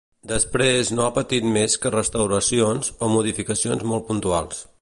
[0.29, 4.69] Després no ha patit més que restauracions o modificacions molt puntuals.